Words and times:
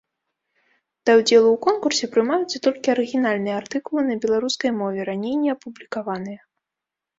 Да 1.09 1.17
ўдзелу 1.19 1.49
ў 1.51 1.57
конкурсе 1.65 2.05
прымаюцца 2.15 2.57
толькі 2.69 2.93
арыгінальныя 2.95 3.55
артыкулы 3.61 4.01
на 4.09 4.19
беларускай 4.25 4.75
мове, 4.81 5.01
раней 5.13 5.35
не 5.45 5.49
апублікаваныя. 5.57 6.41